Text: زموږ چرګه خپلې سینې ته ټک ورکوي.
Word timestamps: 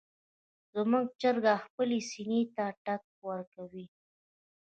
زموږ 0.73 1.05
چرګه 1.21 1.55
خپلې 1.65 1.99
سینې 2.09 2.41
ته 2.55 2.65
ټک 2.85 3.03
ورکوي. 3.29 3.85